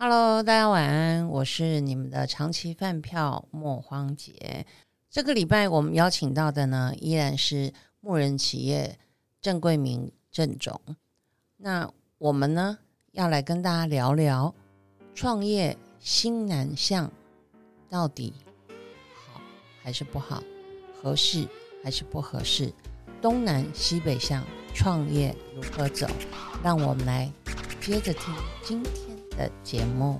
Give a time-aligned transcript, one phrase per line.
[0.00, 4.64] Hello，大家晚安，我是你们的长期饭票莫荒杰。
[5.10, 8.96] 这个礼拜我们邀请到的呢，依然是牧人企业
[9.40, 10.80] 郑桂明郑总。
[11.56, 12.78] 那我们呢，
[13.10, 14.54] 要来跟大家聊聊
[15.16, 17.10] 创业新南向
[17.90, 18.32] 到底
[19.26, 19.40] 好
[19.82, 20.40] 还是不好，
[21.02, 21.44] 合适
[21.82, 22.72] 还是不合适，
[23.20, 26.06] 东南西北向创业如何走？
[26.62, 27.28] 让我们来
[27.80, 29.07] 接着听今天。
[29.38, 30.18] 的节目，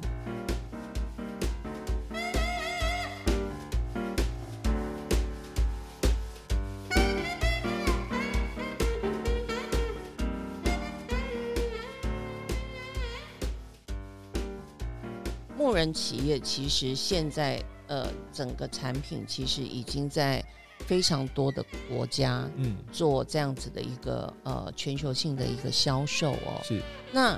[15.57, 20.41] 牧人企业其实现在呃，整个产品其实已经在
[20.87, 26.81] 非常多的国家，嗯，做这样子的一个呃全球性的一个销售哦，是。
[27.11, 27.37] 那。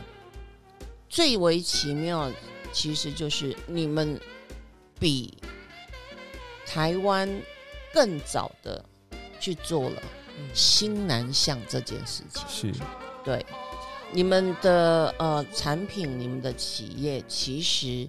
[1.11, 2.31] 最为奇妙，
[2.73, 4.19] 其实就是你们
[4.97, 5.37] 比
[6.65, 7.29] 台湾
[7.93, 8.83] 更早的
[9.41, 10.01] 去做了
[10.55, 12.73] 新南向这件事情。
[12.73, 12.81] 是，
[13.25, 13.45] 对，
[14.13, 18.09] 你们的呃产品，你们的企业，其实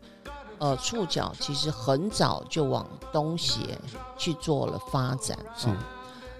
[0.60, 3.60] 呃触角其实很早就往东协
[4.16, 5.36] 去做了发展。
[5.58, 5.68] 是，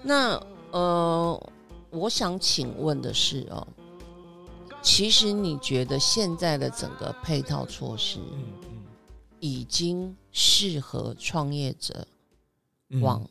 [0.04, 0.40] 那
[0.70, 1.52] 呃，
[1.90, 3.68] 我想请问的是哦。
[4.82, 8.20] 其实你觉得现在的整个配套措施，
[9.40, 12.08] 已经适合创业者
[13.02, 13.28] 往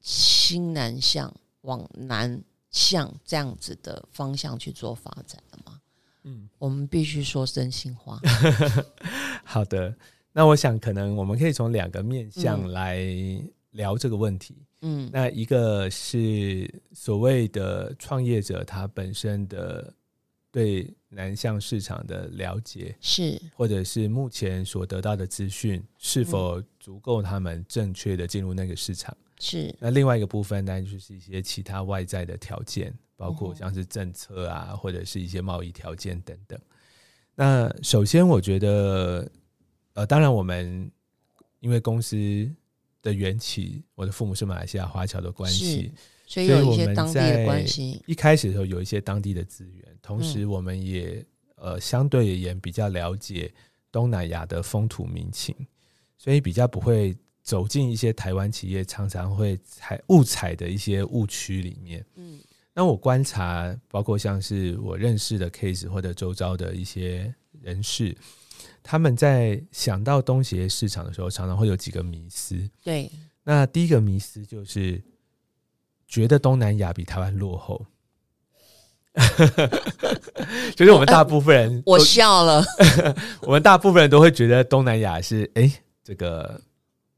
[0.00, 5.80] 新南向、往南向这样子的方向去做发展了吗？
[6.24, 8.20] 嗯，我们必须说真心话。
[9.44, 9.96] 好的，
[10.32, 12.98] 那我想可能我们可以从两个面向来
[13.70, 14.54] 聊这个问题。
[14.58, 14.66] 嗯，
[15.10, 19.92] 那一个是所谓的创业者，他本身的
[20.52, 29.16] 对南向市场的了解是，或者是目前所得到的资讯是否足够他们正确的进入那个市场？
[29.40, 29.74] 是。
[29.80, 36.56] 那另外一个部分呢，就是一些其他外在的条件，包括像是政策啊，或者是一些贸易条件等等。
[37.34, 39.28] 那首先，我觉得，
[39.94, 40.88] 呃，当然我们
[41.58, 42.48] 因为公司。
[43.02, 45.92] 的缘起，我的父母是马来西亚华侨的关系，
[46.26, 48.02] 所以有一些当地的关系。
[48.06, 51.24] 一开始的时候有一些当地的资源，同时我们也
[51.56, 53.52] 呃相对而言比较了解
[53.92, 55.54] 东南亚的风土民情，
[56.16, 62.04] 所以比较不会走进一些台湾企业常常会踩误踩的一些误区里面。
[62.16, 62.40] 嗯，
[62.74, 67.32] 那我观察，包括像是我认识的 case 或者周遭的一些
[67.62, 68.16] 人士。
[68.82, 72.56] 他们在想到东协市场的时候，常常会有几个迷思。
[72.82, 73.10] 对，
[73.44, 75.02] 那第一个迷思就是
[76.06, 77.84] 觉得东南亚比台湾落后。
[80.76, 82.64] 就是我们大部分人，我笑了。
[83.42, 85.68] 我们大部分人都会觉得东南亚是哎，
[86.04, 86.60] 这个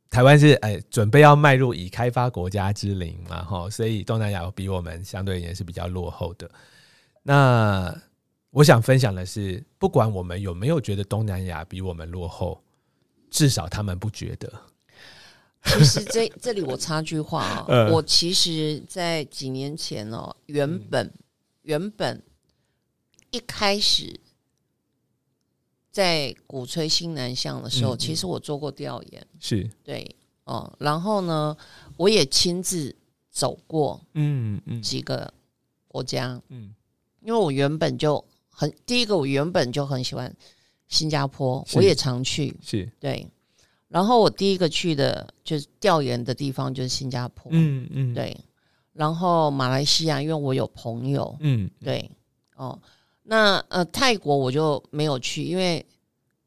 [0.08, 6.50] 台湾是哎，准备要迈入已开发国家之林嘛，哈，所以东南亚比我们相对而言是比较落后的。
[7.22, 7.94] 那
[8.50, 12.60] 我想分享的是，不管我们有没有觉得东南亚比我们落后，
[13.30, 14.52] 至少他们不觉得。
[15.62, 21.12] 其实这这里我插句话啊，我其实，在几年前哦，原本
[21.62, 22.20] 原本
[23.30, 24.18] 一开始
[25.92, 31.56] 在鼓吹新南向的时候，其实我做过调研，是对哦，然后呢，
[31.96, 32.96] 我也亲自
[33.30, 35.32] 走过嗯嗯几个
[35.86, 36.74] 国家嗯，
[37.20, 38.24] 因为我原本就。
[38.60, 40.30] 很第一个，我原本就很喜欢
[40.86, 43.26] 新加坡，我也常去，是对。
[43.88, 48.38] 然后我第一个去的就是调研的地方就是新加坡，嗯嗯，对。
[48.92, 52.10] 然后马来西亚，因为我有朋友，嗯，对，
[52.54, 52.78] 哦，
[53.22, 55.82] 那呃泰国我就没有去，因为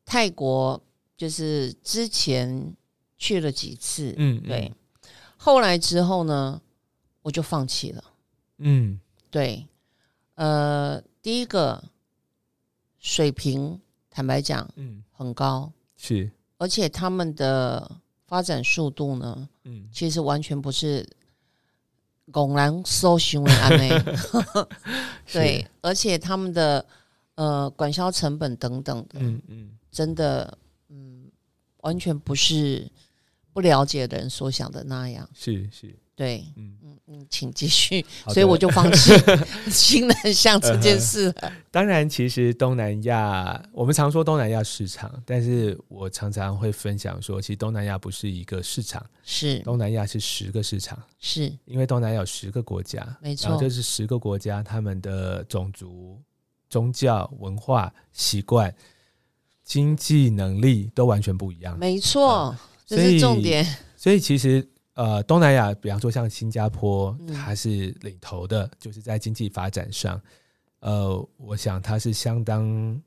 [0.05, 0.79] 泰国
[1.17, 2.75] 就是之前
[3.17, 4.71] 去了几次，嗯，对。
[5.35, 6.61] 后来之后呢，
[7.23, 8.03] 我就放弃了，
[8.59, 8.99] 嗯，
[9.31, 9.65] 对，
[10.35, 11.83] 呃，第一个。
[13.03, 13.77] 水平，
[14.09, 17.91] 坦白讲，嗯，很高，是，而且他们的
[18.25, 21.05] 发展速度呢，嗯，其实完全不是
[22.31, 23.89] 拱然搜寻为安内，
[25.31, 26.83] 对，而且他们的
[27.35, 30.57] 呃管销成本等等的，嗯嗯，真的，
[30.87, 31.29] 嗯，
[31.81, 32.89] 完全不是
[33.51, 35.93] 不了解的人所想的那样，是是。
[36.15, 38.05] 对，嗯嗯嗯，请继续。
[38.27, 39.11] 所以我就放弃
[39.71, 41.33] 新南向这件事。
[41.71, 56.21] 当然，其实东南亚，我们常说东南亚市场，但是我常常会分享说，其实东南亚不是一个市场，是东南亚是十个市场，是因为东南亚有十个国家，没错，这是十个国家，他们的种族、
[56.69, 58.73] 宗教、文化、习惯，
[59.63, 61.77] 经济能力都完全不一样。
[61.79, 62.55] 没错，
[62.85, 63.65] 这是重点。
[63.97, 67.33] 所以其实呃，东南亚，比方说像新加坡，嗯。
[67.33, 70.21] 它是领头的，就是在经济发展上，
[70.79, 73.01] 呃，我想它是相当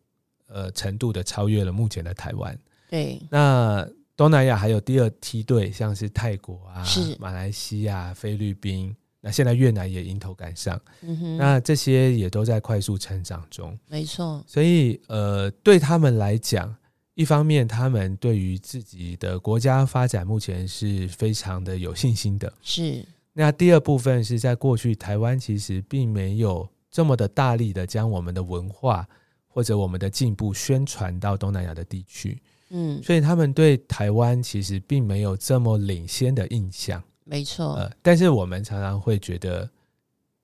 [0.49, 2.59] 呃程度的超越了目前的台湾。
[2.91, 7.17] 对，那东南亚还有第二梯队，像是泰国啊、是。
[7.21, 13.79] 马来西亚、菲律宾，那现在越南也迎头赶上，嗯哼，那这些也都在快速成长中。
[13.89, 16.75] 没错，所以，呃，对他们来讲，
[17.17, 22.53] 一方面他们对于自己的国家发展目前是非常的有信心的。
[22.61, 23.03] 是
[23.33, 29.09] 那第二部分是在过去台湾其实并没有这么的大力的将我们的文化
[29.49, 37.03] 或者我们的进步宣传到东南亚的地区，嗯，所以他们对台湾其实并没有这么领先的印象。
[37.25, 39.69] 没错，呃，但是我们常常会觉得，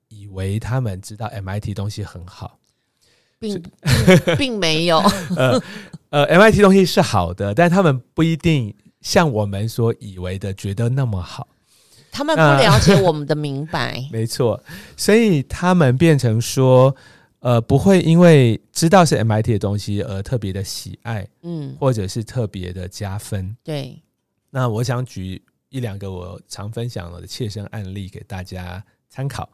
[0.09, 2.59] 以为他们知道 MIT 东西很好。
[3.43, 3.62] 并
[4.27, 4.99] 并并没有，
[5.37, 5.61] 呃
[6.11, 11.49] 呃，MIT 东西是好的，但他们不一定像我们所以为的觉得那么好。
[12.12, 14.06] 他们不了解 我们的明白。
[14.12, 14.62] 没错，
[14.97, 16.94] 所以他们变成说，
[17.41, 23.56] 呃，不会因为知道是 MIT 的东西而特别的喜爱，嗯，或者是特别的加分。
[23.65, 23.99] 对，
[24.50, 29.49] 那我想举一两个我常分享的切身案例给大家参考。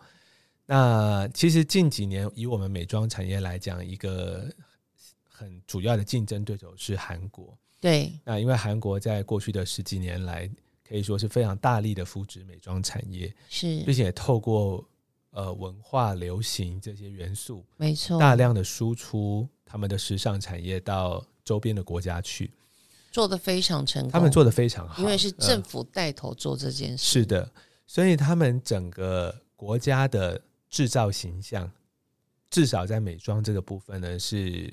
[0.70, 4.46] 那其实近几年以我们美妆产业来讲，一个
[5.26, 7.56] 很主要的竞争对手是韩国。
[7.80, 10.46] 对，那因为韩国在过去的十几年来，
[10.86, 14.86] 可以说是非常大力的扶植美妆产业，是并且透过
[15.30, 22.52] 呃文化流行这些元素，没错，大量的输出他们的时尚产业到周边的国家去，
[23.10, 24.10] 做的非常成功。
[24.10, 27.20] 他们做的非常好，因为是呃政府带头做这件事。
[27.20, 27.50] 是的，
[27.86, 31.70] 所以他们整个国家的制造形象，
[32.50, 34.72] 至少在美妆这个部分呢，是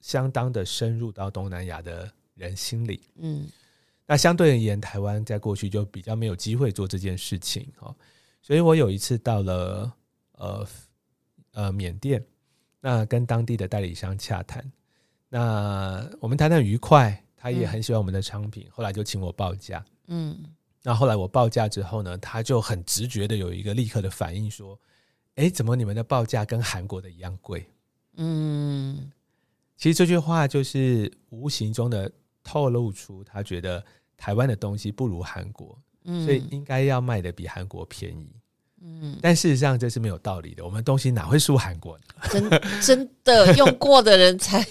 [0.00, 3.02] 相当的深入到东南亚的人心里。
[3.16, 3.46] 嗯，
[4.06, 7.94] 那相对而言，台湾在过去就比较没有机会做这件事情哦。
[8.42, 9.92] 所以我有一次到了
[10.32, 10.66] 呃
[11.52, 12.24] 呃缅甸，
[12.80, 14.72] 那跟当地的代理商洽谈，
[15.28, 19.84] 那我们谈的很愉快，他也嗯很喜欢我们的商品，后来就请我报价。
[20.06, 20.38] 嗯，
[20.82, 24.76] 那后来我报价之后呢，他就很直觉的有一个立刻的反应说
[25.36, 27.66] ：“哎，怎么你们的报价跟韩国的一样贵？”
[28.16, 29.10] 嗯，
[29.76, 32.10] 其实这句话就是无形中的
[32.42, 33.82] 透露出他觉得
[34.16, 38.30] 台湾的东西不如韩国，嗯，所以应该要卖的比韩国便宜。
[38.82, 42.04] 嗯，但事实上这是没有道理的，我们东西哪会输韩国呢？
[42.32, 42.50] 真
[42.80, 44.66] 真的用过的人才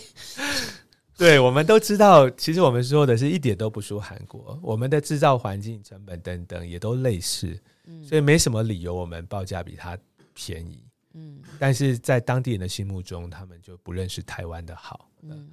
[1.17, 9.97] 对，我们都知道，其实我们说的是一点都不输韩国，我们的制造环境、成本等等也都类似，嗯所以没什么理由我们报价比它
[10.39, 10.81] 便宜。
[11.13, 15.09] 嗯但是在当地人的心目中，他们就不认识台湾的好。
[15.23, 15.49] 嗯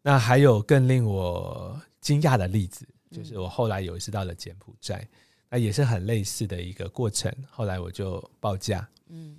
[0.00, 5.08] 那还有更令我惊讶的例子，就是我后来有一次到了柬埔寨，
[5.48, 7.34] 那也是很类似的一个过程。
[7.50, 9.38] 后来我就报价，嗯，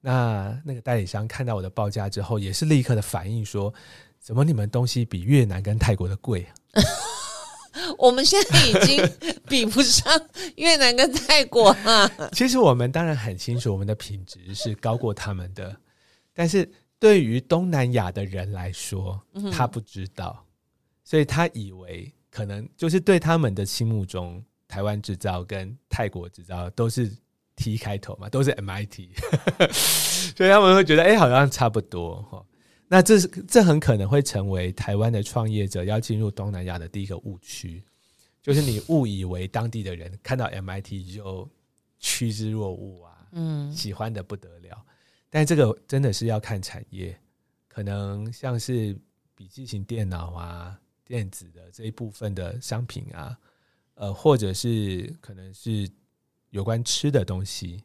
[0.00, 3.72] 那那个代理商看到我的报价之后，也是立刻的反应说
[4.20, 6.54] ：“怎么你们东西比越南跟泰国的贵啊？”
[7.98, 9.02] 我们现在已经
[9.48, 10.12] 比不上
[10.56, 12.30] 越南跟泰国了。
[12.32, 15.74] 其实我们当然很清楚，我们的品质是高过他们的，
[16.34, 19.20] 但是对于东南亚的人来说，
[19.50, 20.44] 他不知道，
[21.04, 27.10] 所以他以为可能就是对他们的心目中，台湾制造跟泰国制造都是
[27.56, 29.10] T 开头嘛，都是 MIT，
[30.36, 32.44] 所以他们会觉得，哎、好像差不多哈。
[32.92, 37.82] 那这是这很可能会成为台湾的创业者要进入东南亚的第一个误区，
[38.42, 41.48] 就是你误以为当地的人看到 MIT 就
[41.98, 44.84] 趋之若鹜啊，嗯喜欢的不得了。
[45.30, 47.18] 但这个真的是要看产业，
[47.66, 48.94] 可能像是
[49.34, 53.38] 笔记型电脑啊、电子的这一部分的商品啊，
[53.94, 55.88] 呃，或者是可能是
[56.50, 57.82] 有关吃的东西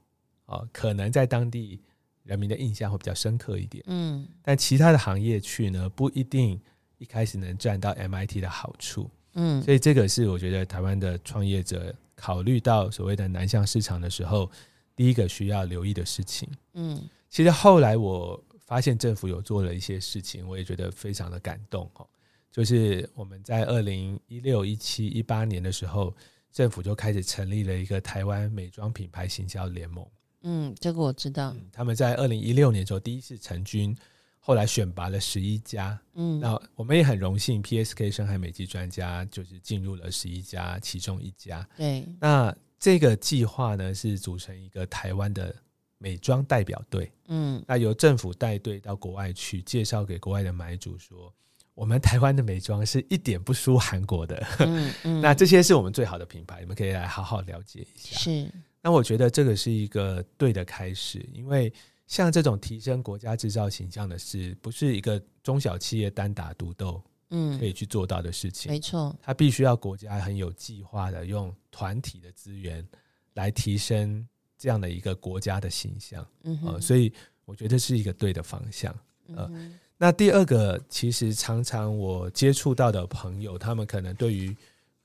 [0.47, 1.81] 哦，可能在当地
[2.27, 3.83] 人民的印象会比较深刻一点。
[3.87, 6.59] 嗯但其他的行业去呢，不一定
[6.97, 9.09] 一开始能赚到 MIT 的好处。
[9.33, 14.51] 嗯所以这个是我觉得台湾的创业者考虑到所谓的南向市场的时候，
[14.95, 16.49] 第一个需要留意的事情。
[16.73, 22.07] 嗯其实后来我发现政府有做了一些事情，我也觉得非常的感动哦。
[22.51, 26.15] 就是我们在二零一六、一七、一八年的时候，
[26.51, 30.03] 政府就开始成立了一个台湾美妆品牌行销联盟。
[30.41, 31.53] 嗯，这个我知道。
[31.55, 33.95] 嗯，他们在二零一六年的时候第一次成军，
[34.39, 35.99] 后来选拔了十一家。
[36.15, 41.67] 嗯那我们也很荣幸，PSK 深海美肌专家就是进入了十一家其中一家。
[41.75, 45.53] 对，那这个计划呢，是组成一个台湾的
[45.97, 47.11] 美妆代表队。
[47.27, 51.33] 嗯那由政府带队到国外去介绍给国外的买主说，
[51.73, 54.47] 我们台湾的美妆是一点不输韩国的。
[54.59, 58.17] 嗯嗯， 那这些是我们最好的品牌，你们可以来好好了解一下。
[58.17, 58.49] 是
[58.87, 61.73] 那我觉得这个是一个对的开始，因为
[62.05, 68.71] 像这种提升国家制造形象的事，不是一个中小企业单打独斗嗯可，以去做到的事情。
[68.71, 72.87] 没错，它必须要国家很有计划的用团体的资源
[73.33, 74.25] 来提升
[74.57, 76.23] 这样的一个国家的形象。
[76.23, 77.11] 呃，嗯哼，所以
[77.43, 78.97] 我觉得是一个对的方向。
[79.35, 84.55] 呃嗯那第二个，其实常常我接触到的朋友，他们可能对于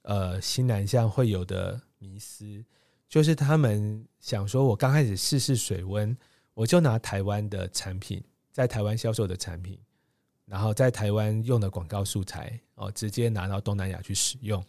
[0.02, 2.64] 呃新南向会有的迷思，
[3.12, 6.16] 就是他们想说，我刚开始试试水温，
[6.54, 9.78] 我就拿台湾的产品，在台湾销售的产品，
[10.46, 14.64] 然后在台湾用的广告素材哦，直接拿到东南亚去使用，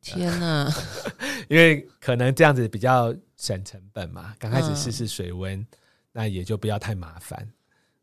[0.00, 0.72] 天哪，
[1.50, 4.36] 因为可能这样子比较省成本嘛。
[4.38, 5.66] 刚开始嗯试试水温，
[6.12, 7.52] 那也就不要太麻烦。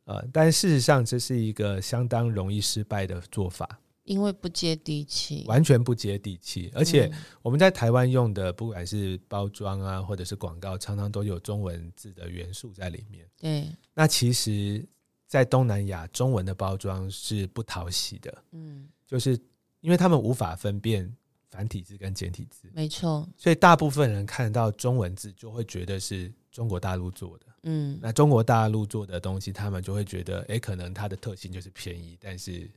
[0.03, 6.71] 呃，但事实上这是一个相当容易失败的做法，因为不接地气，完全不接地气。
[6.73, 7.19] 而且嗯。
[7.41, 13.25] 我们在台湾用的，不管是包装啊，或者是广告，常常都有中文字的元素在里面。
[13.37, 14.83] 对，那其实，
[15.27, 19.37] 在东南亚，中文的包装是不讨喜的，嗯，就是
[19.81, 21.13] 因为他们无法分辨
[21.49, 27.45] 繁体字跟简体字，没错，所以大部分人看到中文字就会觉得是中国大陆做的。
[27.63, 27.99] 嗯。
[28.01, 32.69] 那中国大陆做的东西，他们就会觉得，诶，可能它的特性就是便宜，但是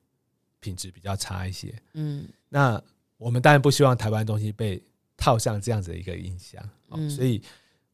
[0.61, 1.75] 品质比较差一些。
[1.95, 2.81] 嗯那
[3.17, 4.83] 我们当然不希望台湾东西被
[5.17, 7.43] 套上这样子的一个印象，哦嗯所以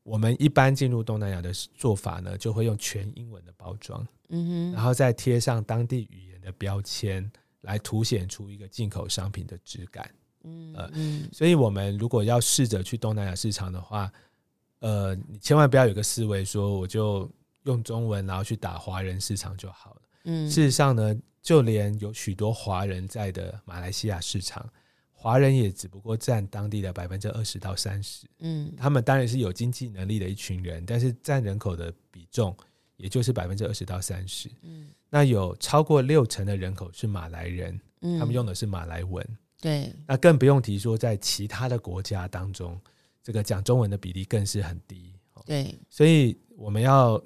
[0.03, 7.29] 我们一般进入东南亚的做法呢，就会用全英文的包装，嗯哼，然后再贴上当地语言的标签，
[7.63, 10.09] 来凸显出一个进口商品的质感。
[10.45, 14.13] 嗯呃嗯所以，我们如果要试着去东南亚市场的话，
[14.79, 17.29] 呃，你千万不要有个思维说我就
[17.65, 20.03] 用中文，然后去打华人市场就好了。
[20.27, 24.69] 嗯，事实上呢，就连有许多华人在的马来西亚市场，
[25.13, 28.27] 华人也只不过占当地的百分之二十到三十。
[28.41, 32.53] 嗯他们当然是有经济能力的一群人，但是占人口的比重
[32.97, 34.51] 也就是百分之二十到三十。
[34.63, 39.25] 嗯那有超过六成的人口是马来人，嗯，他们用的是马来文。
[39.61, 42.77] 对，那更不用提说，在其他的国家当中，
[43.23, 45.15] 这个讲中文的比例更是很低。
[45.35, 47.23] 哦对，所以我们要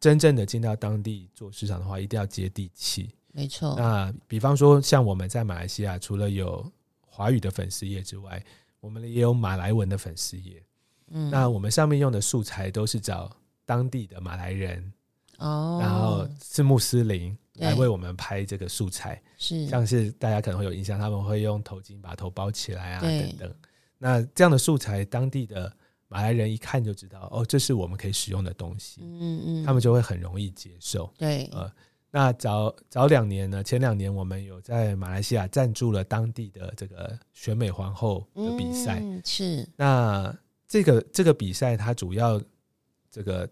[0.00, 3.10] 真正的进到当地做市场的话，一定要接地气。
[3.38, 6.68] 没错，那比方说，像我们在马来西亚，除了有
[7.06, 8.44] 华语的粉丝页之外，
[8.80, 10.60] 我们也有马来文的粉丝页。
[11.10, 13.30] 嗯，那我们上面用的素材都是找
[13.64, 14.92] 当地的马来人，
[15.38, 19.22] 哦，然后是穆斯林来为我们拍这个素材。
[19.36, 23.54] 是像是大家可能会有印象，他们会用头巾把头包起来啊，等等。
[23.98, 25.72] 那这样的素材，当地的
[26.08, 31.12] 马来人一看就知道，哦，这是我们可以使用的东西，嗯嗯，他们就会很容易接受。
[31.16, 31.70] 对，呃
[32.10, 39.00] 那早早两年呢，前两年我们有在马来西亚赞助了当地的这个选美皇后的比赛。
[39.02, 40.34] 嗯是，那
[40.66, 42.40] 这个这个比赛，它主要
[43.10, 43.48] 这个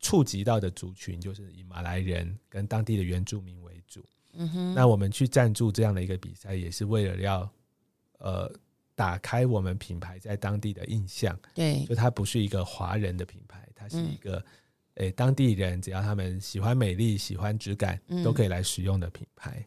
[0.00, 4.04] 触及到的族群就是以马来人跟当地的原住民为主。
[4.34, 7.50] 嗯哼，那我们去赞助这样的一个比赛，也是为了要
[8.18, 8.52] 呃
[8.94, 14.44] 打开我们品牌在当地的印象，对就它不是一个华人的品牌，它是嗯一个
[14.94, 19.66] 诶、当地人只要他们喜欢美丽、喜欢质感，嗯都可以来使用的品牌。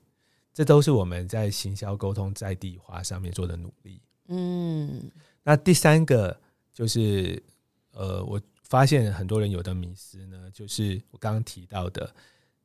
[0.54, 4.02] 这都是我们在行销沟通在地化上面做的努力。
[4.30, 5.12] 嗯
[5.44, 6.36] 那第三个
[6.74, 7.42] 就是
[7.92, 12.14] 呃，我发现很多人有的迷思呢，就是我刚刚提到的，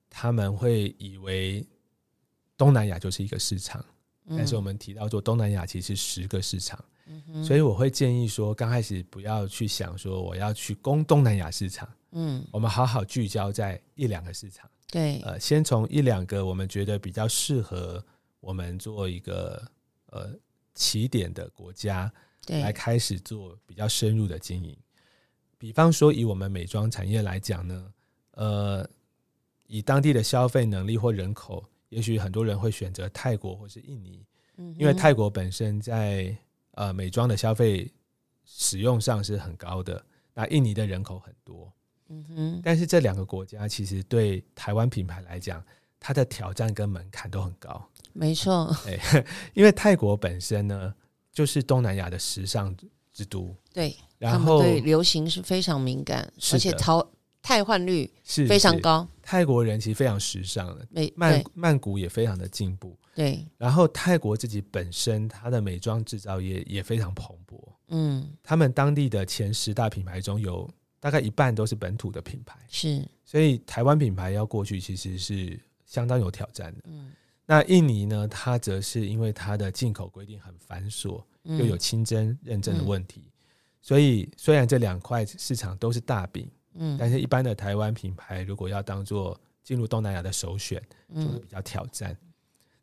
[0.08, 1.64] 他们会以为
[2.56, 3.84] 东南亚就是一个市场，
[4.26, 6.82] 嗯，但是我们提到说东南亚其实是十个市场，
[7.28, 12.44] 嗯，所以我会建议说，刚开始不要去想说我要去攻东南亚市场，嗯。
[12.50, 18.04] 我们好好聚焦在一两个市场，对，呃，先从一两个我们觉得比较适合
[18.40, 19.62] 我们做一个
[20.06, 20.30] 呃
[20.74, 22.12] 起点的国家，
[22.46, 22.60] 对。
[22.60, 24.76] 来，开始做比较深入的经营。
[25.58, 27.92] 比方说，以我们美妆产业来讲呢，
[28.32, 28.88] 呃，
[29.66, 34.26] 以当地的消费能力或人口，也许很多人会选择泰国或是印尼，
[34.56, 36.36] 嗯因为泰国本身在
[36.72, 37.90] 呃美妆的消费
[38.44, 41.72] 使用上是很高的，那印尼的人口很多，
[42.08, 45.64] 嗯哼，但是这两个国家其实对台湾品牌来讲，
[45.98, 47.88] 它的挑战跟门槛都很高。
[48.12, 48.74] 没错，
[49.54, 50.94] 因为泰国本身呢，
[51.32, 52.76] 就是东南亚的时尚
[53.12, 57.06] 之都，对，他然后们对流行是非常敏感，而且淘
[57.40, 62.96] 汰换率是是非常高，泰国人其实非常时尚的，美曼曼谷也非常的进步。
[63.14, 68.32] 对，然后泰国自己本身它的美妆制造业也非常蓬勃，嗯。
[68.42, 76.80] 他们当地的前十大品牌中有大概一半都是本土的品牌，是，所以台湾品牌要过去其实是相当有挑战的。
[76.84, 77.12] 嗯。
[77.44, 81.58] 那印尼呢，它则是因为它的进口规定很繁琐，嗯。
[81.58, 83.30] 又有清真认证的问题，
[83.82, 86.96] 所以虽然这两块市场都是大饼，嗯。
[86.98, 90.80] 但是一般的台湾品牌如果要当做进入东南亚的首选，
[91.14, 92.16] 就会嗯比较挑战。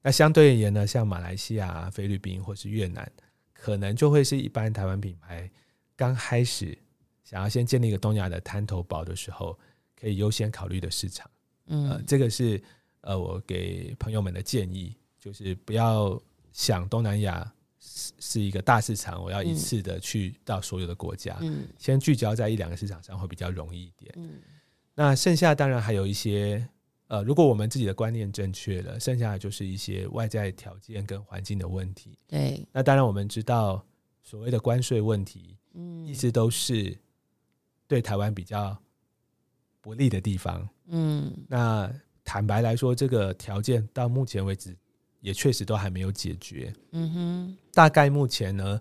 [0.01, 3.11] 那相对而言呢，像马来西亚、菲律宾或是越南，
[3.53, 5.49] 可能就会是一般台湾品牌
[5.95, 6.77] 刚开始
[7.23, 9.57] 想要先建立一个东亚的滩头堡的时候，
[9.99, 11.29] 可以优先考虑的市场。
[11.65, 12.61] 呃嗯，这个是
[13.01, 16.19] 呃我给朋友们的建议，就是不要
[16.51, 19.55] 想东南亚是是一个大市场，我要一嗯。
[19.55, 21.67] 次的去到所有的国家，嗯。
[21.77, 24.13] 先聚焦在一两个市场上会比较容易一点。
[24.15, 24.39] 嗯。
[24.95, 26.67] 那剩下当然还有一些，
[27.09, 32.15] 呃，如果我们自己的观念正确了，剩下的就是一些外在条件跟环境的问题。
[32.27, 33.83] 对，那当然我们知道，
[34.21, 36.95] 所谓的关税问题，嗯一直都是
[37.87, 38.77] 对台湾比较
[39.81, 40.69] 不利的地方。
[40.85, 41.91] 嗯那
[42.23, 44.77] 坦白来说，这个条件到目前为止
[45.19, 46.71] 也确实都还没有解决。
[46.91, 48.79] 嗯哼大概目前呢，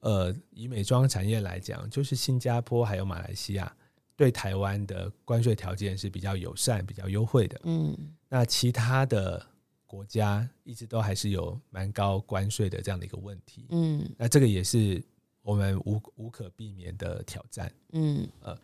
[0.00, 3.74] 呃，以美妆产业来讲，就是新加坡还有马来西亚
[4.16, 7.60] 对台湾的关税条件是比较友善、比较优惠的。
[7.64, 7.96] 嗯
[8.28, 9.44] 那其他的
[9.86, 13.66] 国家一直都还是有蛮高关税的这样的一个问题。
[13.70, 15.02] 嗯那这个也是
[15.42, 17.72] 我们无无可避免的挑战。
[17.92, 18.58] 嗯呃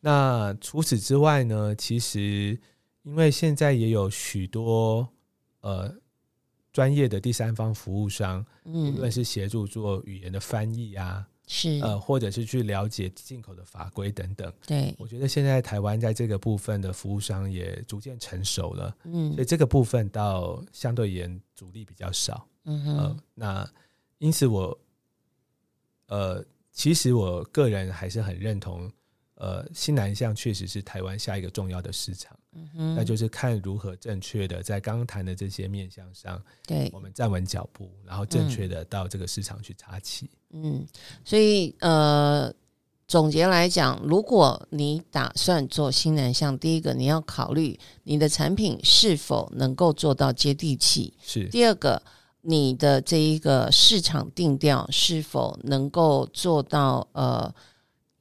[0.00, 2.58] 那除此之外呢，其实
[3.02, 5.08] 因为现在也有许多
[5.60, 5.94] 呃
[6.72, 14.52] 专业的第三方服务商，无论嗯，是协助做语言的翻译啊，是，呃，或者是去了解进口的法规等等。
[14.64, 22.46] 对，我觉得现在台湾在这个部分的服务商也逐渐成熟了，嗯所以这个部分倒相对而言阻力比较少。
[22.62, 23.68] 呃嗯哼，，那
[24.18, 24.78] 因此我
[26.06, 28.88] 呃，其实我个人还是很认同。
[29.40, 36.90] 呃，新南向确实是台湾下一个重要的市场，嗯，那就是看如何正确的在刚刚谈的这些面向上，对。
[36.92, 40.28] 我，们站稳脚步，然后正确的到这个市场去插旗。
[40.50, 40.86] 嗯，
[41.24, 42.52] 所以呃，
[43.08, 51.48] 总结来讲，如果你打算做新南向，第一个你要考虑你的产品是否能够做到接地气，是。
[51.48, 52.02] 第二个。
[52.42, 57.54] 你的这一个市场定调是否能够做到呃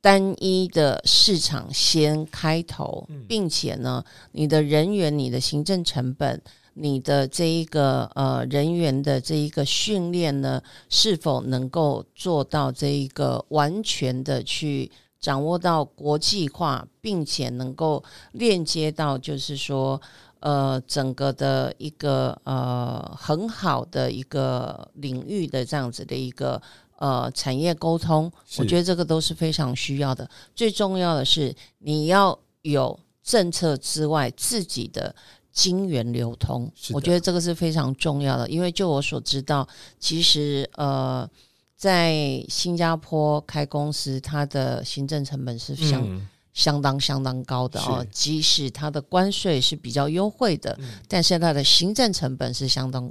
[0.02, 6.42] 单一的市场先开头，嗯并且呢，你的人员、你的行政成本、
[6.74, 20.02] 你的这一个呃人员的这一个训练呢，是否能够做到这一个完全的去掌握到国际化，并且能够链接到就是说。
[20.42, 26.62] 呃，整个的一个呃很好的一个领域的这样子的一个
[27.00, 30.30] 呃产业沟通，我觉得得这个都是非常需要的。
[30.56, 35.14] 最重要的是，你要有政策之外自己的
[35.52, 38.48] 金源流通我觉得这个是非常重要的。
[38.50, 39.68] 因为就我所知道，
[40.00, 41.30] 其实呃，
[41.76, 48.06] 在新加坡开公司，它的行政成本是相、嗯相当相当高的哦。
[48.12, 53.10] 即使它的关税是比较优惠的，嗯但是它的行政成本是相当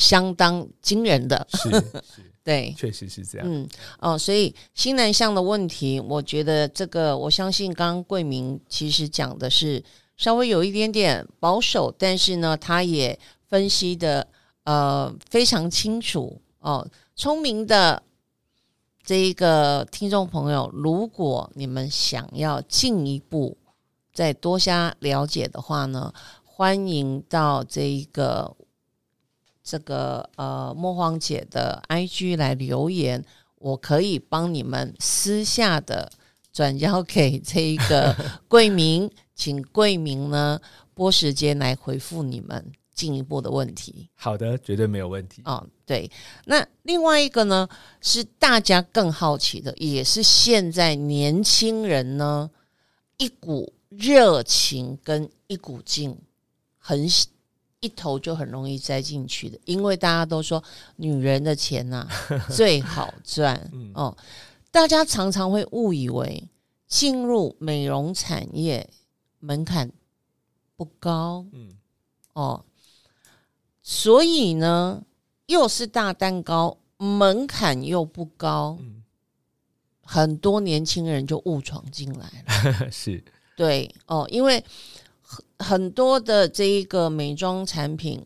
[0.00, 1.46] 相当惊人的。
[1.52, 1.70] 是
[2.02, 3.46] 是，对，确实是这样。
[3.46, 9.84] 嗯哦，所以新南向的问题，我觉得这个，我相信刚刚桂明其实讲的是
[10.16, 14.26] 稍微有一点点保守，但是呢，他也分析的
[14.64, 18.02] 呃非常清楚哦，聪明的
[19.04, 23.56] 这一个听众朋友，如果你们想要进一步
[24.14, 26.12] 再多加了解的话呢，
[26.44, 28.56] 欢迎到这一个
[29.70, 36.10] 这个呃莫慌姐的 IG 来留言，我可以帮你们私下的
[36.52, 38.16] 转交给这一个
[38.48, 40.60] 贵明，请贵明呢
[40.92, 44.08] 拨时间来回复你们进一步的问题。
[44.16, 45.40] 好的，绝对没有问题。
[45.44, 46.10] 哦，对。
[46.46, 47.68] 那另外一个呢，
[48.00, 52.50] 是大家更好奇的，也是现在年轻人呢
[53.18, 56.18] 一股热情跟一股劲，
[56.76, 57.08] 很
[57.80, 60.62] 一头就很容易栽进去的，因为大家都说
[60.96, 62.06] 女人的钱呐、
[62.54, 63.90] 最好赚嗯。
[63.94, 64.16] 哦。
[64.70, 66.48] 大家常常会误以为
[66.86, 68.88] 进入美容产业
[69.40, 69.90] 门槛
[70.76, 71.70] 不高，嗯，
[72.34, 72.64] 哦，
[73.82, 75.02] 所以呢，
[75.46, 79.02] 又是大蛋糕，门槛又不高，嗯。
[80.02, 82.30] 很多年轻人就误闯进来
[82.72, 82.90] 了。
[82.90, 83.24] 是。
[83.56, 84.64] 对哦，因为
[85.60, 88.24] 很很多的这一个美妆产品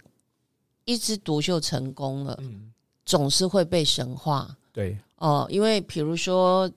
[0.85, 2.73] 一枝独秀成功了，嗯，
[3.05, 4.57] 总是会被神化。
[4.73, 5.47] 对，哦。
[5.51, 6.71] 因为比如说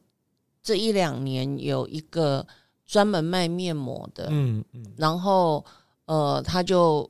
[0.61, 2.45] 这一两年有一个
[2.85, 4.85] 专门卖面膜的，嗯嗯。
[4.97, 5.63] 然后
[6.05, 7.09] 呃，他就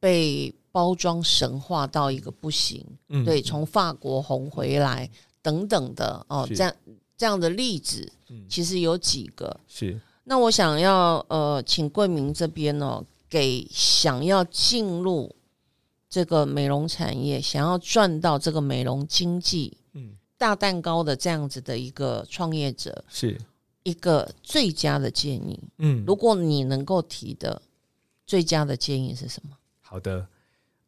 [0.00, 3.24] 被包装神化到一个不行，嗯。
[3.24, 5.08] 对，从法国红回来
[5.42, 6.56] 等等的哦，是。
[6.56, 6.74] 这样
[7.16, 8.44] 这样的例子嗯。
[8.48, 9.58] 其实有几个。
[9.66, 15.34] 是那我想要呃，请桂明这边呢，给想要进入
[16.10, 20.16] 这个美容产业，想要赚到这个美容经济嗯。
[20.36, 23.40] 大蛋糕的这样子的一个创业者，是。
[23.84, 25.58] 一个最佳的建议。
[25.78, 26.04] 嗯。
[26.06, 27.62] 如果你能够提的
[28.26, 29.56] 最佳的建议是什么？
[29.80, 30.28] 好的，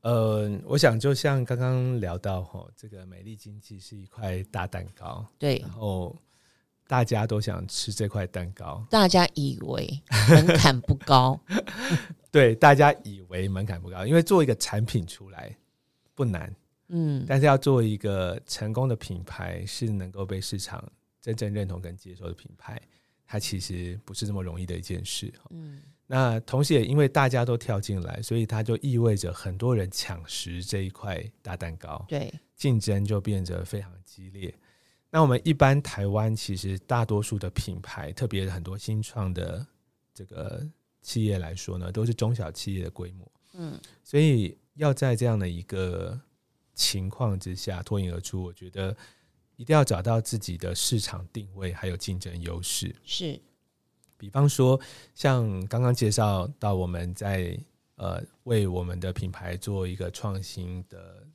[0.03, 5.57] 呃，我想就像刚刚聊到哈，这个美丽经济是一块大蛋糕，对。
[5.57, 6.14] 然后
[6.90, 11.40] 大家都想吃这块蛋糕，大家以为门槛不高，
[12.33, 15.57] 对，大家以为门槛不高，因为做一个产品出来
[16.16, 16.53] 不难，
[16.88, 20.85] 嗯，但是要做一个成功的品牌，是能够被市场
[21.20, 22.83] 真正认同跟接受的品牌，
[23.24, 25.33] 它其实不是这么容易的一件事。
[25.50, 34.53] 嗯，那同时也因为大家都跳进来，所以它就意味着很多人抢食这一块大蛋糕，对，竞争就变得非常激烈。
[35.11, 39.66] 那我们一般台湾其实大多数的品牌，特别很多新创的
[40.14, 40.64] 这个
[41.03, 46.18] 企业来说呢，都是中小企业的规模，嗯，所以要在这样的一个
[46.75, 48.96] 情况之下脱颖而出，我觉得
[49.57, 52.94] 一定要找到自己的市场定位还有竞争优势。
[53.05, 53.40] 是，
[54.16, 54.81] 比方说，
[55.14, 57.59] 像刚刚介绍到我们在
[57.96, 61.27] 呃为我们的品牌做一个创新的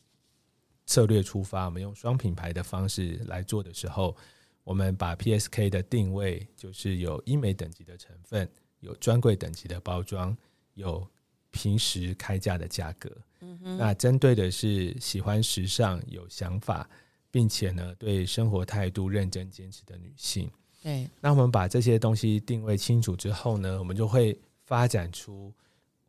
[0.86, 4.16] 策略出发，我们用双品牌的方式来做的时候，
[4.64, 10.36] 我们把 PSK 的定位就是有医美等级的成分，有专柜等级的包装，
[10.76, 11.08] 有
[11.52, 13.10] 平时开价的价格。
[13.42, 16.90] 嗯哼，那针对的是喜欢时尚、有想法，
[17.30, 20.50] 并且呢对生活态度认真坚持的女性。
[20.82, 25.52] 对，那我们把这些东西定位清楚之后呢，我们就会发展出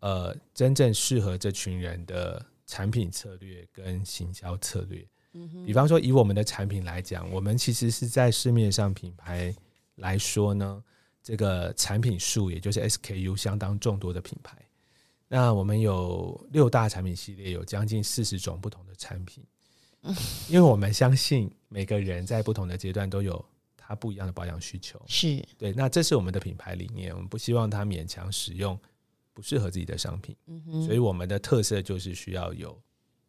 [0.00, 5.06] 呃真正适合这群人的产品策略跟行销策略。
[5.32, 9.54] 嗯哼，比方说，以我们的产品来讲，我们其实是在市面上品牌
[9.96, 10.82] 来说呢，
[11.22, 14.56] 这个产品数也就是 SKU 相当众多的品牌。
[15.28, 19.44] 那我们有六大产品系列，有将近四十种不同的产品。
[20.48, 23.44] 因为我们相信每个人在不同的阶段都有
[23.76, 25.02] 他不一样的保养需求。
[25.08, 28.78] 是，对，那这是我们的品牌理念，我们不希望他勉强使用
[29.36, 32.80] 不适合自己的商品，嗯哼，所以我们的特色就是需要有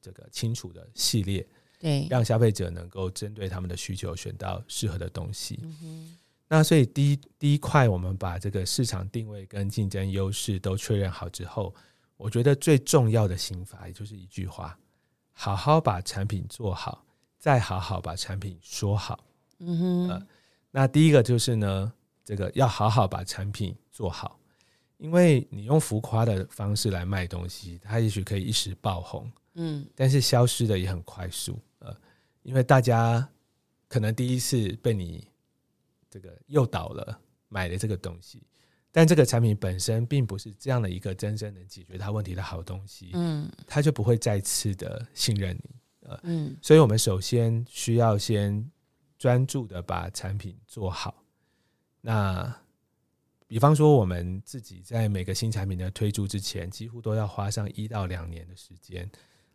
[0.02, 1.46] 这个清楚的系列，
[1.78, 5.60] 对，让消费者能够针对他们的需求选到适合的东西。
[5.62, 6.18] 嗯哼，
[6.48, 11.76] 那所以第一第一块，我们把这个市场定位跟竞争优势都确认好之后，
[12.16, 14.80] 我觉得最重要的心法也就是一句话：
[15.34, 17.04] 好好把产品做好，
[17.38, 19.20] 再好好把产品说好。
[19.60, 20.28] 嗯哼，呃
[20.72, 21.92] 那第一个就是呢，
[22.24, 24.37] 这个要好好把产品做好，
[24.98, 31.60] 因为你用浮夸的方式来卖东西，它也许可以一时爆红，嗯，但是消失的也很快速。
[31.80, 31.96] 呃，
[32.44, 33.28] 因为大家
[33.88, 35.28] 可能第一次被你
[36.10, 38.42] 这个诱导了买了这个东西，
[38.92, 45.76] 但这个产品本身并不是这样的一个真正能解决它问题的好东西，嗯，他就不会再次的信任你。
[46.10, 48.68] 呃嗯，所以我们首先需要先
[49.20, 51.24] 专注的把产品做好。
[52.02, 52.56] 那
[53.48, 59.10] 比方说，我们自己在每个新产品的推出之前，几乎都要花上一到两年的时间，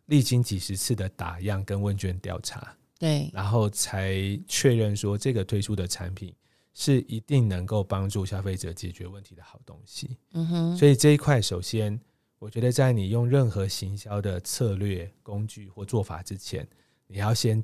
[0.07, 4.15] 历经几十次的打样跟问卷调查，对，然后才
[4.47, 6.33] 确认说这个推出的产品
[6.73, 10.17] 是一定能够帮助消费者解决问题的好东西。
[10.31, 11.99] 嗯哼，所以这一块，首先，
[12.39, 16.67] 我觉得在你用任何行销的策略、工具或做法之前，
[17.05, 17.63] 你要先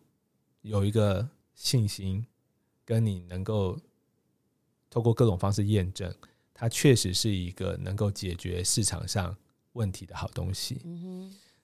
[0.62, 2.24] 有一个信心，
[2.86, 3.80] 跟你能够
[4.90, 6.14] 透过各种方式验证，
[6.54, 9.36] 它确实是一个能够解决市场上
[9.74, 10.82] 问题的好东西。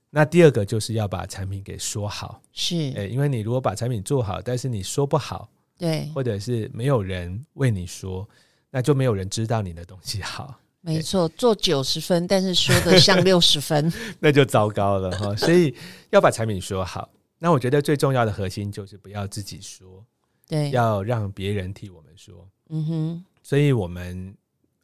[0.09, 8.27] 那第二个就是要把产品给说好，是，诶，因为你如果把产品做好，但是你说不好，对，或者是没有人为你说，
[8.71, 10.59] 那就没有人知道你的东西好。
[10.79, 15.35] 没错，做九十分，但是说的像六十分， 那就糟糕了哈。
[15.35, 15.75] 所以
[16.11, 17.09] 要把产品说好。
[17.39, 20.05] 那我觉得最重要的核心就是不要自己说，
[20.47, 22.47] 对，要让别人替我们说。
[22.69, 24.35] 嗯哼，所以我们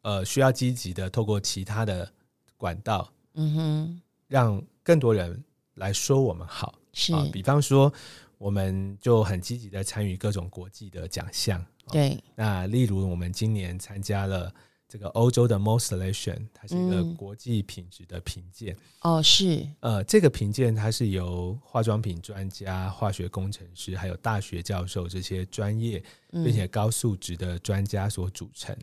[0.01, 2.11] 呃需要积极的透过其他的
[2.57, 5.43] 管道，嗯哼，让更多人
[5.75, 7.27] 来说我们好是，啊。
[7.31, 7.91] 比方说，
[8.37, 11.59] 我们就很积极的参与各种国际的奖项。
[11.59, 14.53] 啊对，那例如我们今年参加了。
[14.91, 18.75] 这个欧洲的 Most Selection，它是一个嗯国际品质的评鉴。
[19.03, 28.75] 哦，是，呃，这个评鉴它是由化妆品专家、化学工程师，还有大学教授这些专业嗯并且高素质的专家所组成。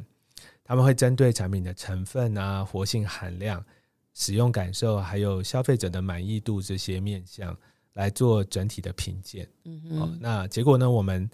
[0.65, 3.63] 他们会针对产品的成分啊、活性含量，
[4.15, 7.55] 使用感受，还有消费者的满意度这些面向
[7.93, 9.47] 来做整体的评鉴。
[9.65, 11.29] 嗯哦，，那结果呢，我们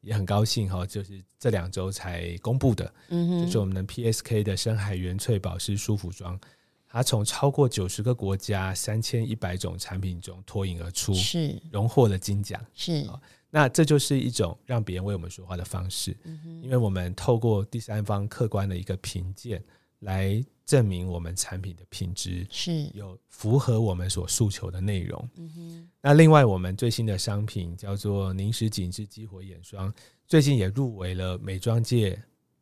[0.00, 6.38] 也很高兴哈，就是这两周才公布的，嗯哼，就是我们的 PSK 的深海原萃保湿舒服霜，
[6.86, 11.60] 它从超过九十个国家、三千一百种产品中脱颖而出，是。
[11.70, 12.60] 荣获了金奖。
[12.74, 19.62] 是，好那这就是一种让别人为我们说话的方式，嗯哼，因为我们透过第三方客观的一个评鉴
[19.98, 25.28] 来证明我们产品的品质是，有符合我们所诉求的内容。
[25.34, 29.92] 嗯哼，那另外，我们最新的商品叫做凝实紧致激活眼霜，
[30.28, 32.16] 最近也入围了美妆界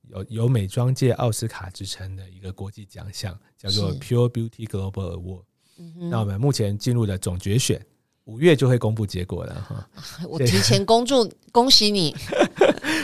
[0.05, 5.43] 有有美妆界奥斯卡之称的一个国际奖项，叫做 Pure Beauty Global Award。
[5.77, 7.85] 嗯哼，那我们目前进入的总决选，
[8.25, 9.91] 五月就会公布结果了哈。
[10.27, 12.17] 我提前 恭祝恭喜你，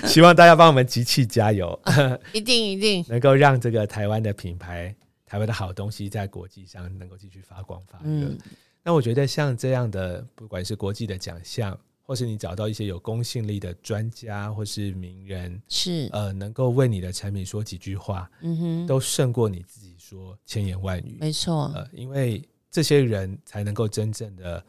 [0.06, 1.78] 希望大家帮我们集气加油，
[2.32, 8.04] 一定一定，能够让这个台湾的品牌、台湾的好东西在国际上能够继续发光发热。
[8.04, 8.38] 嗯。
[8.82, 21.16] 那我觉得像这样的，不管是国际的奖项，或是你找到一些有公信力的专家或是名人，是，呃，能够为你的产品说几句话，嗯哼，都胜过你自己说千言万语。
[21.18, 24.62] 没错，呃，因为这些人才能够真正的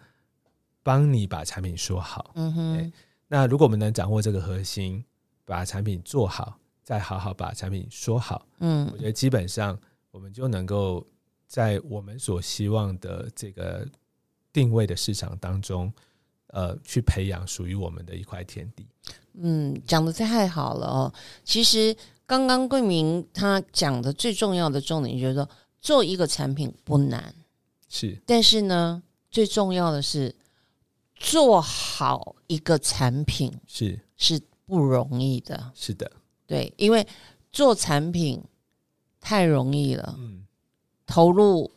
[0.81, 2.31] 帮你把产品说好。
[2.35, 2.93] 嗯哼，
[3.27, 5.03] 那如果我们能掌握这个核心，
[5.45, 9.79] 把产品做好，再好好把产品说好，嗯我觉得基本上
[10.11, 11.05] 我们就能够
[11.47, 13.87] 在我们所希望的这个
[14.51, 15.93] 定位的市场当中，
[16.47, 18.85] 呃，去培养属于我们的一块天地。
[19.33, 21.13] 嗯，讲的太好了哦。
[21.43, 25.47] 其实刚刚桂明他讲的最重要的重点就是说，
[25.79, 27.35] 做一个产品不难，
[27.87, 30.33] 是但是呢，最重要的是
[31.15, 35.71] 做好一个产品是是不容易的。
[35.75, 36.11] 是的，
[36.45, 37.05] 对，因为
[37.51, 38.43] 做产品
[39.19, 40.45] 太容易了，嗯
[41.05, 41.71] 投入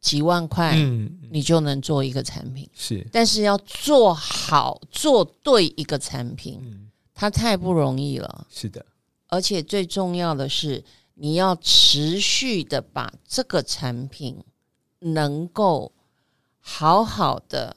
[0.00, 2.68] 几万块，嗯，你就能做一个产品。
[2.72, 8.46] 是但是要做好、做对一个产品，嗯它太不容易了。
[8.48, 8.84] 是的，
[9.28, 10.82] 而且最重要的是，
[11.14, 14.42] 你要持续的把这个产品
[15.00, 15.92] 能够
[16.58, 17.76] 好好的、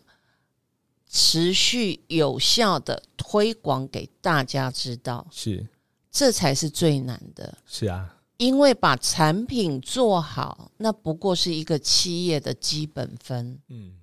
[1.15, 5.67] 持续有效的推广给大家知道，是。
[6.11, 7.55] 这才是最难的。
[7.67, 13.93] 是啊，因为把产品做好，那不过是一个企业的基本分，嗯。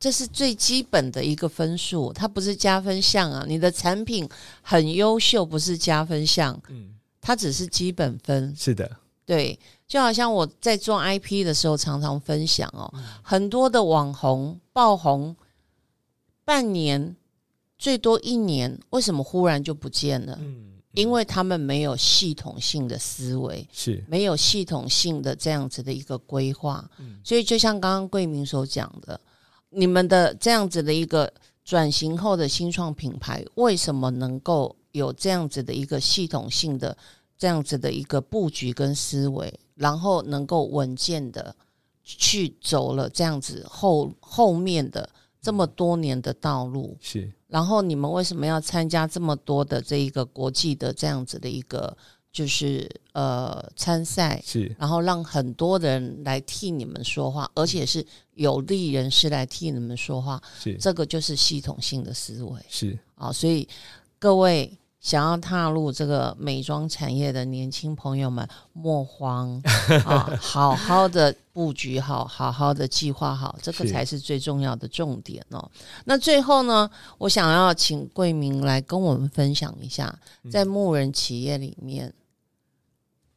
[0.00, 3.44] 这是最基本的一个分数，它不是加分项啊。
[3.46, 4.28] 你的产品
[4.60, 8.52] 很优秀，不是加分项，嗯，它只是基本分。
[8.56, 8.90] 是的，
[9.24, 15.36] 对，就好像我在做 IP 的时候，常常分享哦，很多的网红爆红，
[16.44, 17.16] 半年
[17.78, 20.38] 最多一年，为什么忽然就不见了？
[20.40, 24.04] 嗯，因为他们没有系统性的思维，是。
[24.08, 27.18] 没有系统性的这样子的一个规划，嗯。
[27.24, 29.20] 所以就像刚刚桂明所讲的，
[29.70, 31.32] 你们的这样子的一个
[31.64, 36.96] 转型后的新创品牌，为什么能够有这样子的一个系统性的
[37.38, 41.54] 这样子的一个布局跟思维，然后能够稳健的
[42.04, 45.08] 去走了这样子后后面的
[45.42, 51.94] 这么多年的道路，是然后你们为什么要参加这么多的这一个国际的这样子的一个
[52.32, 54.40] 就是呃参赛？
[54.46, 63.32] 是然后让很多人来替你们说话，而且是有利人士来替你们说话，是这个就是系统性的思维是啊！
[63.32, 63.68] 所以
[64.18, 69.60] 各位想要踏入这个美妆产业的年轻朋友们，莫慌。
[70.06, 73.92] 啊，好好的布局好，好好的计划好，这个是。
[73.92, 75.70] 才是最重要的重点哦。
[76.04, 76.88] 那最后呢，
[77.18, 80.16] 我想要请桂明来跟我们分享一下，
[80.50, 82.14] 在牧人企业里面，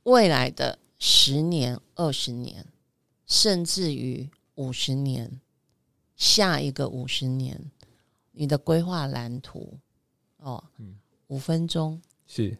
[0.03, 2.63] 未来的十年、二十年，
[3.25, 5.41] 甚至于五十年，
[6.15, 7.59] 下一个五十年，
[8.31, 9.79] 你的规划蓝图
[10.37, 10.95] 哦，嗯
[11.27, 12.57] 五分钟是，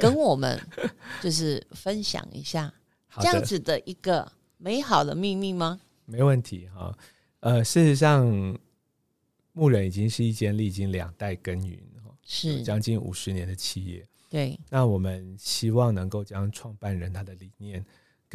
[0.00, 0.60] 跟我们
[1.22, 2.72] 就是分享一下
[3.20, 5.80] 这样子的一个美好的秘密吗？
[6.04, 6.96] 没问题哈。
[7.40, 8.58] 呃，事实上，
[9.52, 14.06] 牧人已经是一间历经两代耕耘，哈是，将近五十年的企业。
[14.28, 17.84] 对，那我们希望能够将创办人他的理念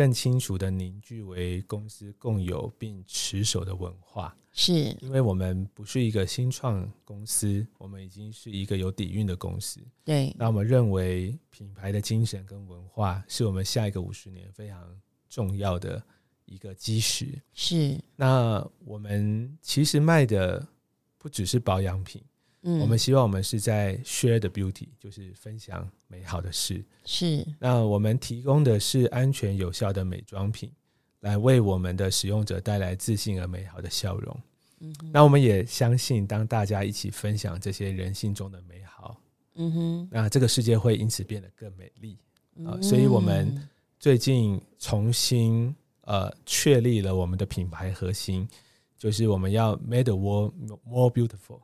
[0.01, 4.35] 更清楚的凝聚为公司共有并持守的文化。
[4.51, 9.79] 是，因为我们不是一个新创公司，我们已经是一个有底蕴的公司。
[10.03, 16.03] 对，那我们认为品牌的精神跟文化是我们下一个五十年非常重要的
[16.45, 17.39] 一个基石。
[17.53, 20.67] 是，那我们其实卖的
[21.19, 22.23] 不只是保养品，
[22.63, 26.83] 嗯，我们希望我们是在 share the beauty，就是分享美好的事。
[27.05, 30.71] 是，那我们提供的是安全有效的美妆品，
[31.21, 34.39] 来为我们的使用者带来自信而美好的笑容。
[34.79, 39.19] 嗯，那我们也相信，当大家一起分享这些人性中的美好，
[39.55, 42.17] 嗯哼，那这个世界会因此变得更美丽
[42.65, 42.79] 啊。
[42.81, 43.67] 所以，我们
[43.99, 48.47] 最近重新呃确立了我们的品牌核心，
[48.97, 51.59] 就是我们要 make the world more beautiful，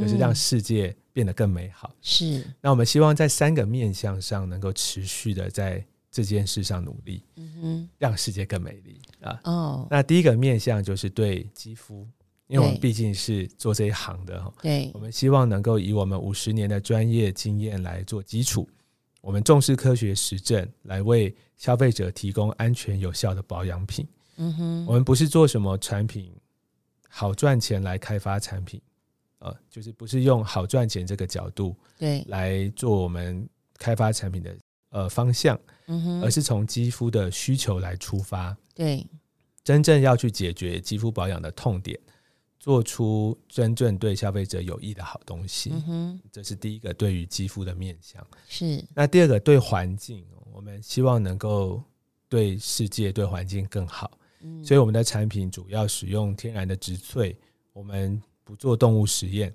[0.00, 1.94] 就是让世界变得更美好。
[2.00, 5.84] 是，那我们希望在三个面向上能够持续的在。
[6.14, 9.40] 这件事上努力，嗯哼，让世界更美丽啊！
[9.44, 12.06] 哦，那第一个面向就是对肌肤，
[12.48, 18.68] 因为我们毕竟是做这一行的哈，对，我们希望能够以我们五十年的专业经验来做基础，
[19.22, 24.06] 我们重视科学实证，来为消费者提供安全有效的保养品。
[24.36, 26.30] 嗯哼，我们不是做什么产品
[27.08, 28.78] 好赚钱来开发产品，
[29.42, 32.24] 呃，就是不是用好赚钱这个角度对。
[32.28, 34.56] 来做我们开发产品的。
[34.94, 39.06] 呃，方向，嗯哼，而是从肌肤的需求来出发，对，
[39.64, 41.98] 真正要去解决肌肤保养的痛点，
[42.60, 48.84] 做出真正对消费者有益的好东西，嗯哼，这是第一个对于肌肤的面向，是。
[48.94, 51.82] 那第二个对环境，我们希望能够
[52.28, 54.10] 对世界、对环境更好，
[54.42, 57.34] 嗯，所以我们的产品主要使用天然的植萃，
[57.72, 59.52] 我们不做动物实验，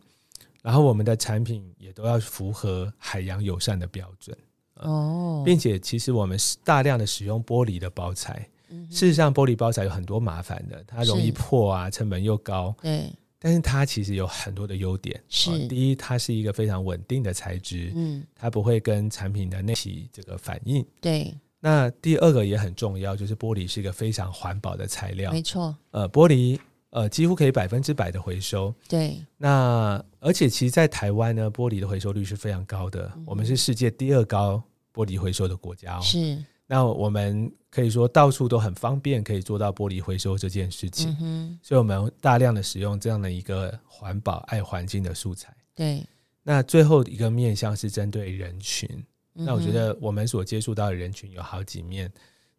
[0.62, 4.38] 然后我们的产品也都要符合海洋友善的标准。
[4.76, 8.48] 哦，并且其实我们是大量的使用玻璃的包材。
[8.92, 12.76] 事实上，玻璃包材有很多麻烦的，它容易破啊，成本又高。
[12.82, 15.24] 对，但是它其实有很多的优点。
[15.30, 17.92] 是，第一，它是一个非常稳定的材质。
[17.96, 20.86] 嗯，它不会跟产品的内起这个反应。
[21.00, 21.34] 对。
[21.60, 25.32] 那第二个也很重要，就是玻璃是一个非常环保的材料。
[25.32, 25.76] 没错。
[25.92, 28.74] 呃，玻璃呃几乎可以百分之百的回收。
[28.88, 29.18] 对。
[29.38, 33.12] 那而且其实，在台湾呢，玻璃的回收率是非常高的。
[33.26, 34.64] 我们是世界第二高。
[34.94, 41.16] 玻璃回收的国家哦，是那我们可以说到处都很方便，可以做到玻璃回收这件事情。
[41.22, 45.56] 嗯所以我们大量的使用这样的一个环保、爱环境的素材。
[45.76, 46.04] 对，
[46.42, 48.90] 那最后一个面向是针对人群。
[49.34, 52.12] 那我觉得我们所接触到的人群有好几面。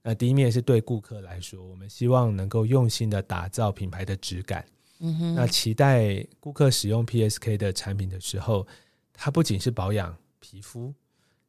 [0.08, 4.64] 那第一面是对顾客来说，我们希望能够用心的打造品牌的质感。
[5.00, 8.66] 嗯哼，那期待顾客使用 PSK 的产品的时候，
[9.12, 10.94] 它不仅是保养皮肤，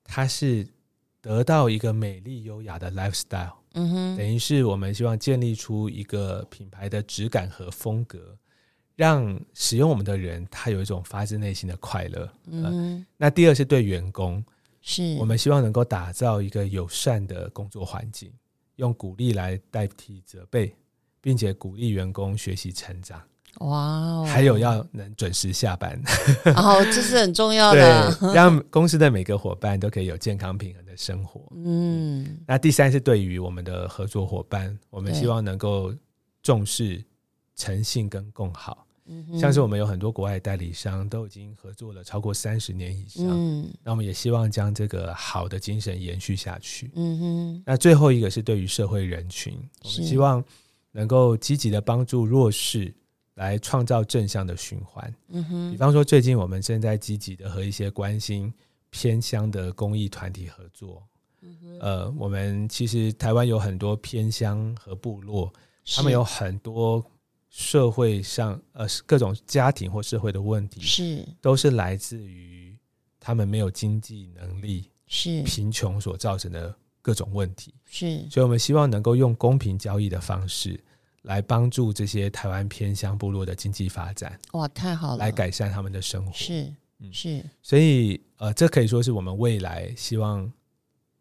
[0.04, 0.68] 它是
[1.22, 8.38] 得到一个美丽优雅的 lifestyle，嗯哼，等于是我们希望建立出一个品牌的质感和风格，
[8.98, 12.30] 让使用我们的人他有一种发自内心的快乐。
[12.48, 14.44] 嗯，那第二是对员工，
[14.82, 18.30] 是我们希望能够打造一个友善的工作环境，
[18.80, 20.74] 用鼓励来代替责备，
[21.22, 23.22] 并且鼓励员工学习成长。
[23.60, 24.26] 哇哦！
[24.26, 26.00] 还有要能准时下班，
[26.56, 28.18] 哦，这是很重要的。
[28.34, 31.42] 让公司的每个伙伴都可以有健康平衡的生活。
[31.56, 35.94] 嗯，那第三是对于我们的合作伙伴，我们希望能够
[36.42, 37.04] 重视
[37.56, 38.86] 诚信跟共好。
[39.10, 43.26] 嗯，像是我们有很多国外代理商都已经合作了超过三十年以上。
[43.28, 46.92] 嗯，那我们也希望将这个好的精神延续下去。
[46.96, 47.64] 嗯哼。
[47.66, 50.44] 那最后一个是对于社会人群，我们希望
[50.92, 52.94] 能够积极的帮助弱势。
[53.36, 55.16] 来创造正向的循环。
[55.30, 58.54] 嗯哼，比方说，最近我们正在积极的和一些关心
[58.90, 61.02] 偏乡的公益团体合作。
[61.40, 65.50] 嗯哼，呃，我们其实台湾有很多偏乡和部落，
[65.96, 67.02] 他们有很多
[67.50, 72.78] 社会上呃各种家庭或社会的问题，是都是来自于
[73.20, 77.74] 他们没有经济能力，是贫穷所造成的各种问题。
[77.86, 80.80] 是，所以我们希望能够用公平交易的方式。
[81.24, 85.18] 来帮助这些台湾偏乡部落的经济发展，哇，太好了！
[85.18, 86.74] 来改善他们的生活，是，
[87.12, 87.44] 是。
[87.62, 90.50] 所以，呃，这可以说是我们未来希望，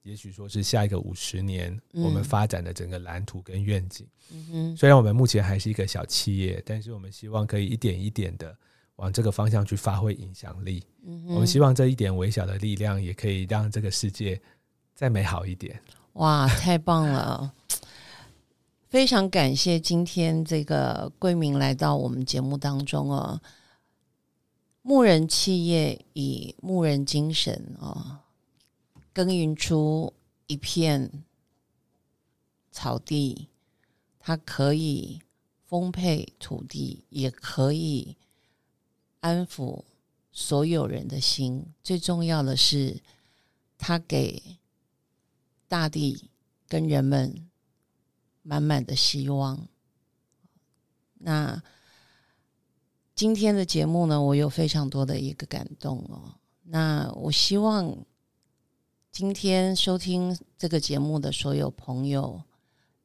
[0.03, 4.07] 也许说是下一个五十年我们发展的整个蓝图跟愿景。
[4.31, 4.77] 嗯哼。
[4.77, 8.57] 虽然我们目前还是一个小企业，但是我们希望可以一点一点的
[8.97, 10.83] 往这个方向去发挥影响力。
[11.05, 14.41] 嗯我们希望这一点微小的力量，也可以让这个世界
[14.95, 15.81] 再美好一点。
[16.15, 17.53] 哇，太棒了！
[18.89, 23.41] 非常感谢今天这个桂明来到我们节目当中哦。
[24.81, 28.19] 牧人企业以牧人精神哦，
[29.19, 30.15] 耕耘出
[30.47, 31.25] 一片
[32.71, 33.49] 草地，
[34.21, 35.21] 它可以
[35.67, 38.17] 丰沛土地，也可以
[39.19, 39.83] 安抚
[40.31, 41.67] 所有人的心。
[41.83, 43.03] 最重要的是，
[43.77, 44.41] 它给
[45.67, 46.31] 大地
[46.69, 47.45] 跟人们。
[48.43, 49.69] 满满的希望。
[51.15, 51.61] 那
[53.17, 56.37] 今天的节目呢，我有非常多的一个感动哦。
[56.63, 57.95] 那我希望
[59.19, 62.41] 今天收听这个节目的所有朋友，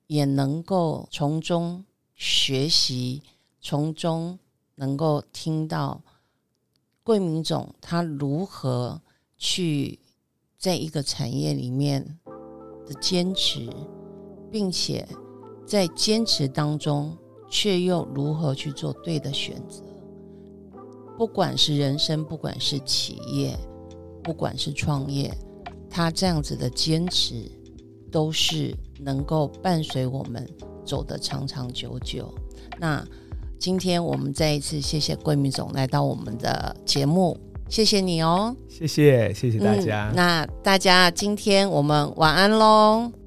[0.06, 1.84] 也能够从中
[2.14, 3.24] 学习，
[3.60, 4.38] 从中
[4.76, 6.04] 能够听到
[7.02, 9.02] 桂明总他如何
[9.40, 9.98] 去
[10.60, 12.20] 在一个产业里面
[12.86, 13.68] 的坚持，
[14.52, 15.08] 并且
[15.66, 17.18] 在坚持当中，
[17.50, 19.82] 却又如何去做对的选择。
[21.18, 23.58] 不管是人生，不管是企业，
[24.24, 25.36] 不管是创业，
[25.94, 27.36] 他这样子的坚持，
[28.12, 30.44] 都是能够伴随我们
[30.84, 32.34] 走得长长久久。
[32.80, 33.06] 那
[33.60, 37.38] 今天我们再一次谢谢桂明总来到我们的节目，
[37.70, 40.12] 谢谢你哦，谢谢谢谢大家。
[40.16, 43.23] 那大家今天我们晚安喽。